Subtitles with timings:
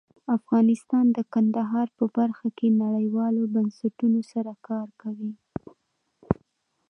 [0.37, 5.33] افغانستان د کندهار په برخه کې نړیوالو بنسټونو سره کار کوي.